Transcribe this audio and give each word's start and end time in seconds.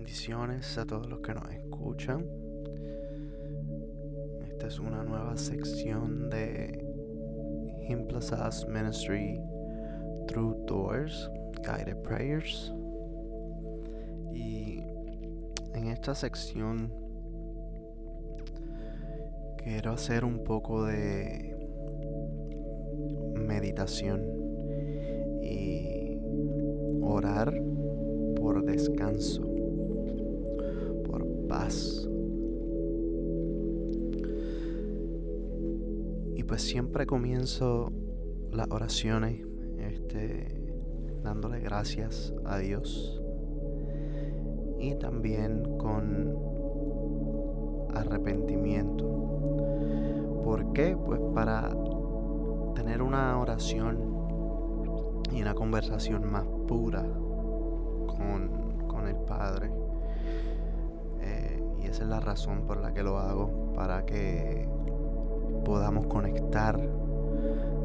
Bendiciones 0.00 0.78
a 0.78 0.86
todos 0.86 1.10
los 1.10 1.20
que 1.20 1.34
nos 1.34 1.46
escuchan. 1.52 2.26
Esta 4.48 4.66
es 4.66 4.78
una 4.78 5.04
nueva 5.04 5.36
sección 5.36 6.30
de 6.30 6.82
Him 7.86 8.06
Plus 8.06 8.32
Us 8.32 8.66
Ministry 8.66 9.38
Through 10.26 10.64
Doors, 10.64 11.30
Guided 11.62 11.98
Prayers. 11.98 12.72
Y 14.32 14.82
en 15.74 15.88
esta 15.88 16.14
sección 16.14 16.90
quiero 19.58 19.92
hacer 19.92 20.24
un 20.24 20.44
poco 20.44 20.86
de 20.86 21.54
meditación 23.36 24.24
y 25.42 26.18
orar 27.02 27.52
por 28.36 28.64
descanso, 28.64 29.49
siempre 36.60 37.06
comienzo 37.06 37.90
las 38.52 38.68
oraciones 38.70 39.46
este, 39.78 40.74
dándole 41.22 41.60
gracias 41.60 42.34
a 42.44 42.58
Dios 42.58 43.22
y 44.78 44.94
también 44.96 45.78
con 45.78 46.36
arrepentimiento. 47.94 49.08
¿Por 50.44 50.72
qué? 50.72 50.96
Pues 50.96 51.20
para 51.34 51.70
tener 52.74 53.02
una 53.02 53.38
oración 53.38 53.98
y 55.32 55.42
una 55.42 55.54
conversación 55.54 56.30
más 56.30 56.44
pura 56.66 57.02
con, 58.06 58.60
el 59.08 59.16
Padre. 59.16 59.72
Eh, 61.20 61.64
y 61.80 61.86
esa 61.86 62.02
es 62.02 62.08
la 62.08 62.20
razón 62.20 62.66
por 62.66 62.80
la 62.82 62.92
que 62.92 63.02
lo 63.02 63.18
hago, 63.18 63.72
para 63.74 64.04
que 64.04 64.68
podamos 65.64 66.06
conectar 66.06 66.78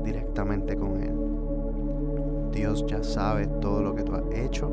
directamente 0.03 0.75
con 0.75 1.01
Él. 1.01 2.51
Dios 2.51 2.85
ya 2.87 3.03
sabe 3.03 3.47
todo 3.47 3.81
lo 3.81 3.95
que 3.95 4.03
tú 4.03 4.13
has 4.13 4.23
hecho. 4.33 4.71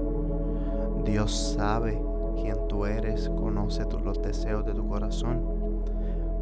Dios 1.05 1.55
sabe 1.57 2.01
quién 2.41 2.57
tú 2.69 2.87
eres, 2.87 3.29
conoce 3.29 3.85
los 4.05 4.23
deseos 4.23 4.65
de 4.65 4.75
tu 4.75 4.87
corazón, 4.87 5.41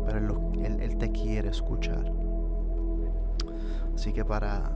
pero 0.05 0.19
él, 0.19 0.81
él 0.81 0.97
te 0.99 1.11
quiere 1.11 1.49
escuchar. 1.49 2.13
Así 3.95 4.13
que 4.13 4.25
para 4.25 4.71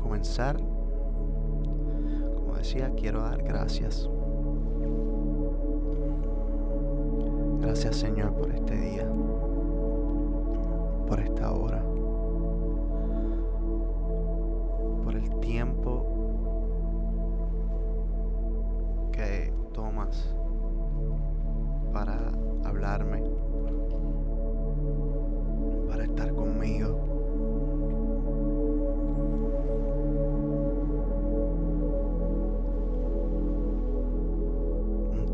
comenzar, 0.00 0.56
como 2.34 2.54
decía, 2.56 2.92
quiero 2.96 3.22
dar 3.22 3.42
gracias. 3.42 4.08
Gracias 7.60 7.96
Señor 7.96 8.32
por 8.32 8.50
este 8.50 8.76
día, 8.76 9.06
por 11.06 11.20
esta 11.20 11.52
hora, 11.52 11.82
por 15.04 15.14
el 15.14 15.28
tiempo 15.40 16.06
que 19.12 19.52
tomas 19.72 20.34
para 21.92 22.32
hablarme, 22.64 23.22
para 25.88 26.04
estar 26.04 26.32
conmigo. 26.34 27.14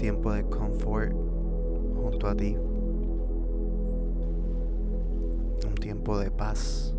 tiempo 0.00 0.32
de 0.32 0.42
confort 0.44 1.12
junto 1.94 2.26
a 2.26 2.34
ti. 2.34 2.69
Tiempo 5.80 6.18
de 6.18 6.30
paz. 6.30 6.94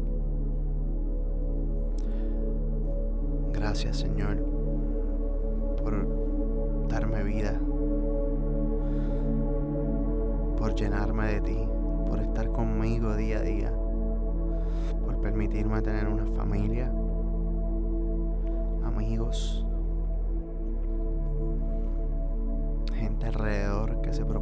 Gracias 3.53 3.97
Señor 3.97 4.37
por 5.77 6.87
darme 6.89 7.23
vida, 7.23 7.59
por 10.57 10.75
llenarme 10.75 11.27
de 11.33 11.41
ti, 11.41 11.67
por 12.07 12.19
estar 12.19 12.51
conmigo 12.51 13.15
día 13.15 13.37
a 13.37 13.41
día, 13.41 13.71
por 15.05 15.21
permitirme 15.21 15.81
tener 15.81 16.07
una 16.07 16.25
familia, 16.25 16.91
amigos, 18.83 19.65
gente 22.95 23.27
alrededor 23.27 24.01
que 24.01 24.11
se 24.11 24.25
preocupa 24.25 24.40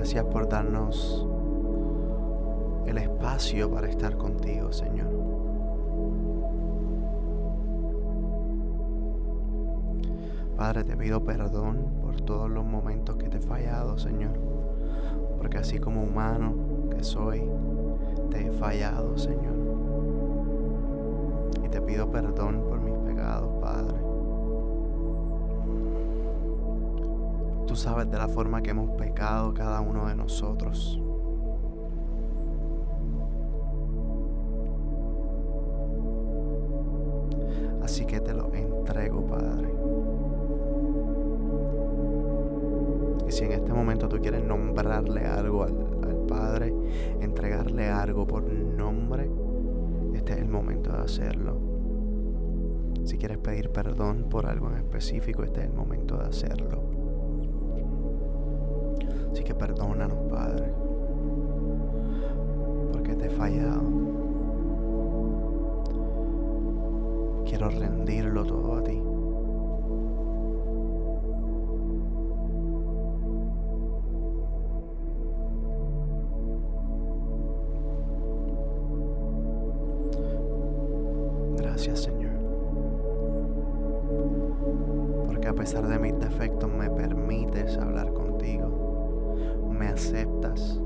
Gracias 0.00 0.24
por 0.24 0.48
darnos 0.48 1.28
el 2.86 2.96
espacio 2.96 3.70
para 3.70 3.86
estar 3.86 4.16
contigo, 4.16 4.72
Señor. 4.72 5.08
Padre, 10.56 10.84
te 10.84 10.96
pido 10.96 11.22
perdón 11.22 12.00
por 12.00 12.18
todos 12.22 12.48
los 12.48 12.64
momentos 12.64 13.16
que 13.16 13.28
te 13.28 13.36
he 13.36 13.42
fallado, 13.42 13.98
Señor. 13.98 14.32
Porque 15.36 15.58
así 15.58 15.78
como 15.78 16.02
humano 16.02 16.54
que 16.96 17.04
soy, 17.04 17.42
te 18.30 18.46
he 18.46 18.52
fallado, 18.52 19.18
Señor 19.18 19.60
te 21.70 21.80
pido 21.80 22.10
perdón 22.10 22.64
por 22.68 22.80
mis 22.80 22.96
pecados, 22.98 23.49
Tú 27.70 27.76
sabes 27.76 28.10
de 28.10 28.18
la 28.18 28.26
forma 28.26 28.62
que 28.62 28.70
hemos 28.70 28.90
pecado 28.98 29.54
cada 29.54 29.80
uno 29.80 30.08
de 30.08 30.16
nosotros. 30.16 31.00
Así 37.80 38.06
que 38.06 38.18
te 38.18 38.34
lo 38.34 38.52
entrego, 38.52 39.24
Padre. 39.24 39.72
Y 43.28 43.30
si 43.30 43.44
en 43.44 43.52
este 43.52 43.72
momento 43.72 44.08
tú 44.08 44.18
quieres 44.18 44.42
nombrarle 44.42 45.24
algo 45.26 45.62
al, 45.62 45.76
Padre, 46.26 46.74
entregarle 47.20 47.88
algo 47.88 48.26
por 48.26 48.42
nombre, 48.42 49.30
este 50.12 50.32
es 50.32 50.38
el 50.40 50.48
momento 50.48 50.90
de 50.90 51.02
hacerlo. 51.04 51.56
Si 53.04 53.16
quieres 53.16 53.38
pedir 53.38 53.70
perdón 53.70 54.26
por 54.28 54.46
algo 54.46 54.68
en 54.70 54.78
específico, 54.78 55.44
este 55.44 55.60
es 55.60 55.66
el 55.66 55.72
momento 55.72 56.16
de 56.18 56.24
hacerlo. 56.24 56.89
Así 59.32 59.44
que 59.44 59.54
perdónanos, 59.54 60.18
Padre, 60.28 60.72
porque 62.92 63.14
te 63.14 63.26
he 63.26 63.30
fallado. 63.30 63.82
Quiero 67.44 67.68
rendirlo 67.68 68.44
todo 68.44 68.76
a 68.76 68.82
ti. 68.82 69.00
Gracias, 81.56 82.00
Señor. 82.00 82.30
Porque 85.26 85.48
a 85.48 85.54
pesar 85.54 85.86
de 85.86 85.98
mis 85.98 86.18
defectos 86.18 86.70
me 86.70 86.90
permites 86.90 87.76
hablar 87.78 88.06
contigo. 88.06 88.19
Aceptas. 90.00 90.80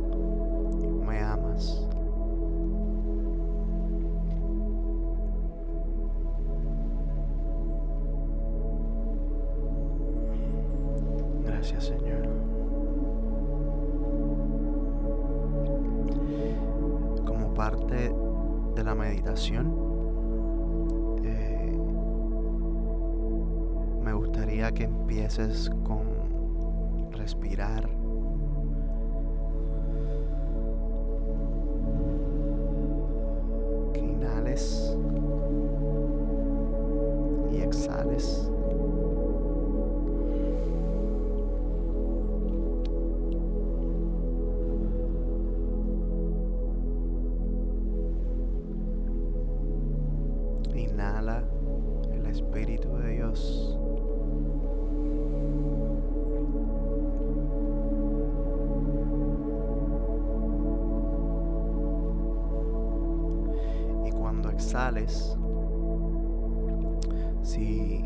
Si 67.43 68.05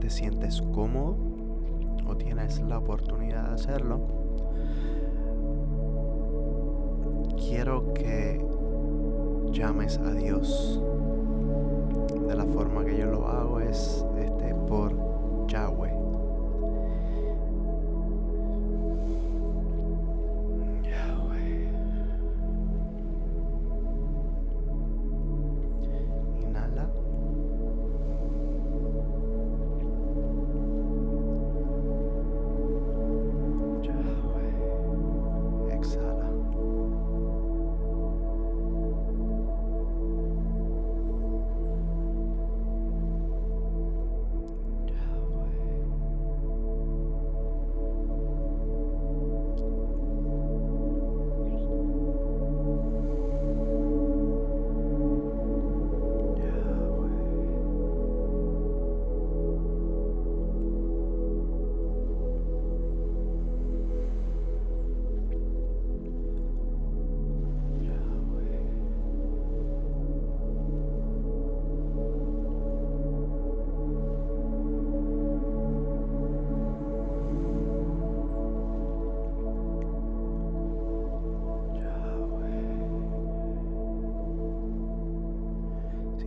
te 0.00 0.10
sientes 0.10 0.62
cómodo 0.74 1.16
o 2.06 2.16
tienes 2.16 2.60
la 2.62 2.78
oportunidad 2.78 3.48
de 3.48 3.54
hacerlo, 3.54 4.00
quiero 7.36 7.92
que 7.94 8.44
llames 9.52 9.98
a 9.98 10.12
Dios. 10.12 10.82
De 12.26 12.34
la 12.34 12.44
forma 12.44 12.84
que 12.84 12.96
yo 12.96 13.06
lo 13.06 13.28
hago 13.28 13.60
es 13.60 14.04
este, 14.18 14.54
por 14.66 14.94
Yahweh. 15.46 15.99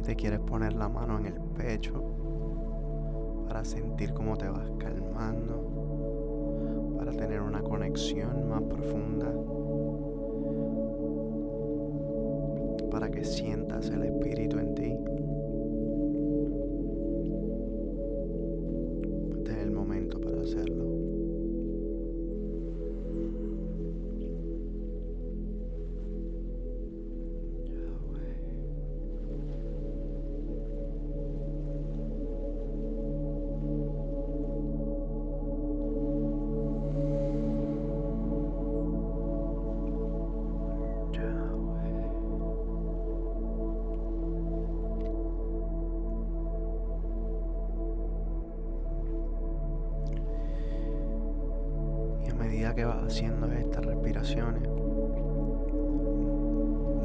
Te 0.03 0.15
quieres 0.15 0.39
poner 0.41 0.73
la 0.73 0.89
mano 0.89 1.17
en 1.17 1.25
el 1.27 1.39
pecho 1.55 2.03
para 3.47 3.63
sentir 3.63 4.13
cómo 4.13 4.35
te 4.37 4.49
vas 4.49 4.69
calmando, 4.77 6.95
para 6.97 7.13
tener 7.13 7.41
una 7.41 7.61
conexión 7.61 8.49
más 8.49 8.61
profunda, 8.63 9.31
para 12.91 13.09
que 13.09 13.23
sientas 13.23 13.89
el 13.89 14.03
espíritu 14.03 14.59
en 14.59 14.75
ti. 14.75 14.97
Que 52.73 52.85
vas 52.85 53.03
haciendo 53.03 53.47
estas 53.51 53.85
respiraciones, 53.85 54.63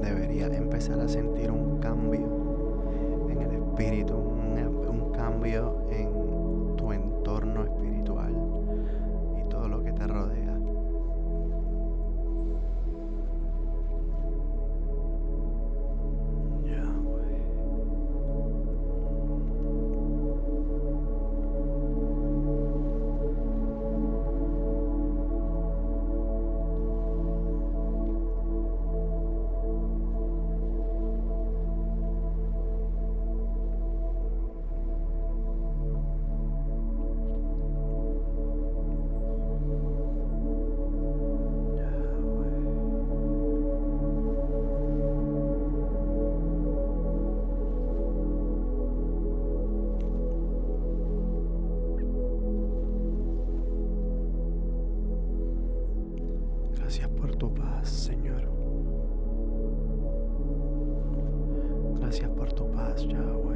deberías 0.03 0.53
empezar 0.53 1.00
a 1.00 1.09
sentir 1.09 1.50
un 1.50 1.79
cambio 1.79 3.26
en 3.31 3.43
el 3.43 3.53
espíritu, 3.62 4.15
un, 4.15 4.59
un 4.88 5.12
cambio 5.12 5.77
por 62.48 62.55
tu 62.55 62.67
paz, 62.72 63.05
Yahweh. 63.05 63.47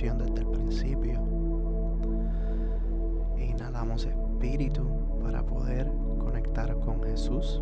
Desde 0.00 0.42
el 0.42 0.46
principio. 0.46 1.20
Inhalamos 3.36 4.06
espíritu 4.06 4.88
para 5.20 5.44
poder 5.44 5.90
conectar 6.20 6.72
con 6.78 7.02
Jesús 7.02 7.57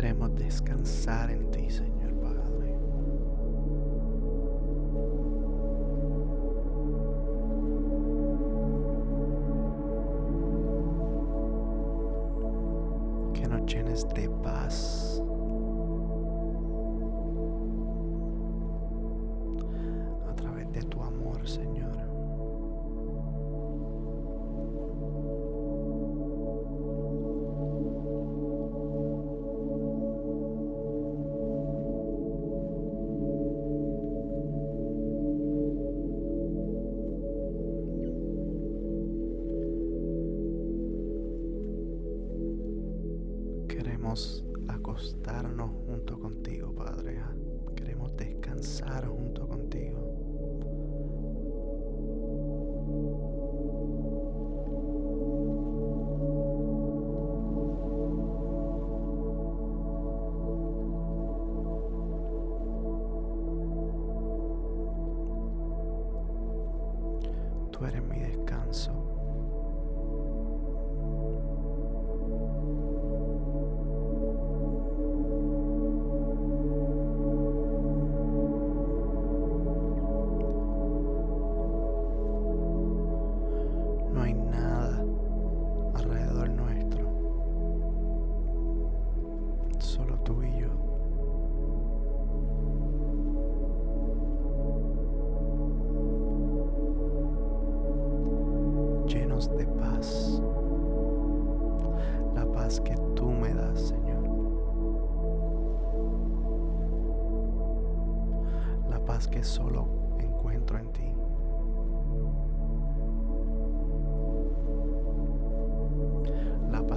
queremos 0.00 0.32
descansar 0.36 1.28
en 1.28 1.50
ti, 1.50 1.68
Señor 1.68 1.97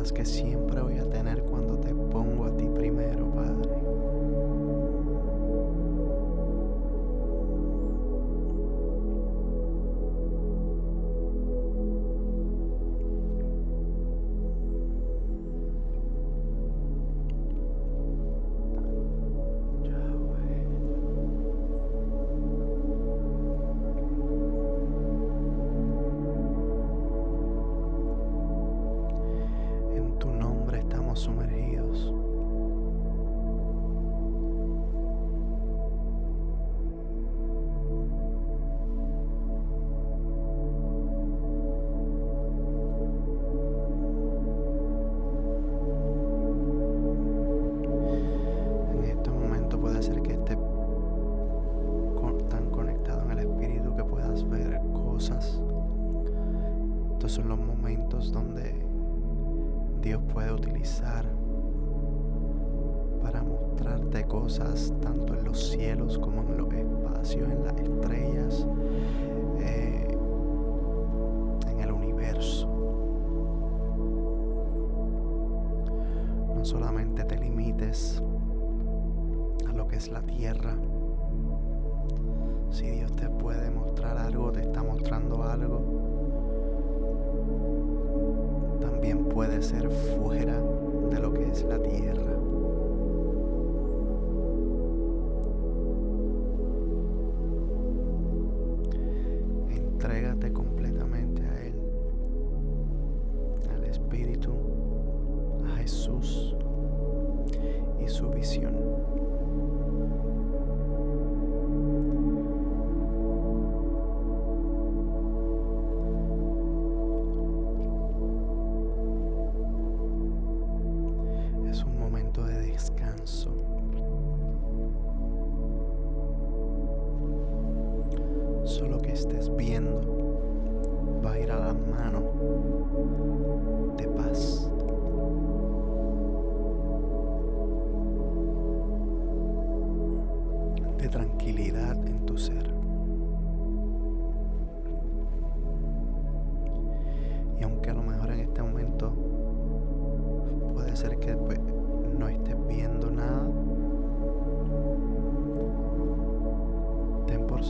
que 0.10 0.26
siempre 0.26 0.82
voy 0.82 0.98
a 0.98 1.08
tener 1.08 1.44
cuando 1.44 1.78
te 1.78 1.94
pongo 1.94 2.46
a 2.46 2.58
ti 2.58 2.66
primero, 2.66 3.30
Padre. 3.30 3.81
no 76.62 76.66
solamente 76.66 77.24
te 77.24 77.38
limites 77.40 78.22
a 79.68 79.74
lo 79.74 79.88
que 79.88 79.96
es 79.96 80.12
la 80.12 80.22
tierra. 80.22 80.78
Si 82.70 82.88
Dios 82.88 83.12
te 83.16 83.28
puede 83.30 83.72
mostrar 83.72 84.16
algo, 84.20 84.52
te 84.52 84.62
está 84.62 84.84
mostrando 84.84 85.42
algo, 85.42 85.82
también 88.80 89.26
puede 89.26 89.64
ser 89.64 89.90
fuera 89.90 90.62
de 91.10 91.20
lo 91.20 91.34
que 91.34 91.50
es 91.50 91.64
la 91.64 91.82
tierra. 91.82 92.41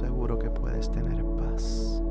seguro 0.02 0.40
que 0.40 0.50
puedes 0.50 0.92
tener 0.92 1.24
paz. 1.24 2.02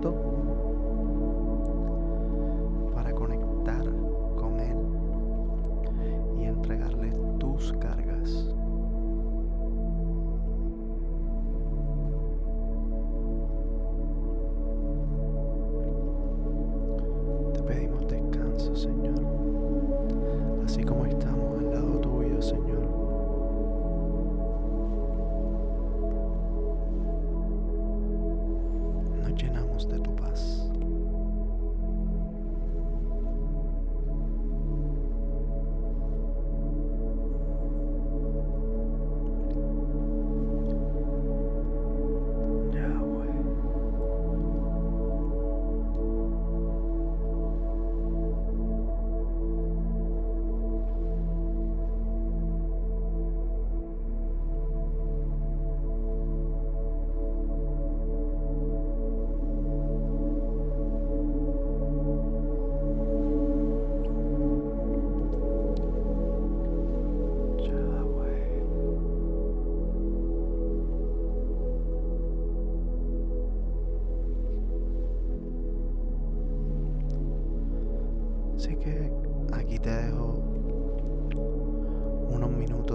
Cristo 0.00 0.39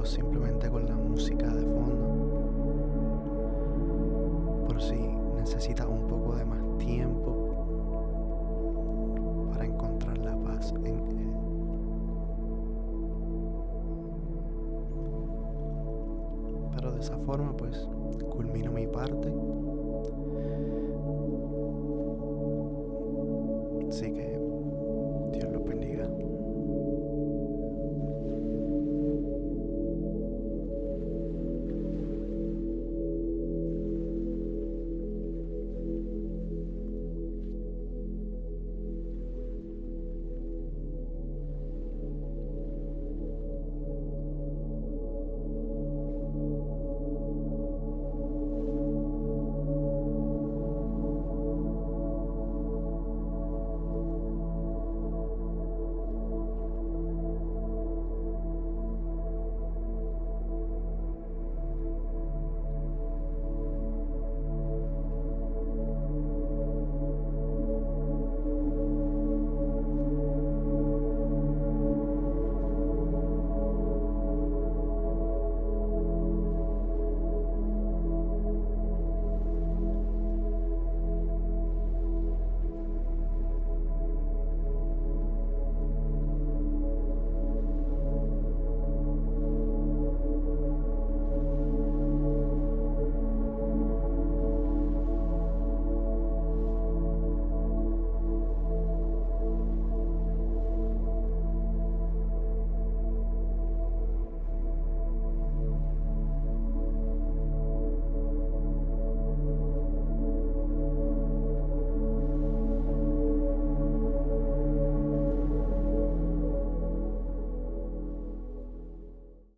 simplemente 0.06 0.70
con 0.70 0.86
la 0.86 0.96
música 0.96 1.48
de 1.48 1.64
fondo. 1.64 2.06
Por 4.68 4.82
si 4.82 4.96
necesitas 5.36 5.88
un 5.88 6.08
poco 6.08 6.36
de 6.36 6.46
más 6.46 6.78
tiempo 6.78 7.35